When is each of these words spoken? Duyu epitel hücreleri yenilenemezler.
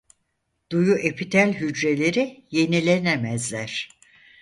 Duyu 0.71 0.95
epitel 0.97 1.53
hücreleri 1.53 2.43
yenilenemezler. 2.51 3.89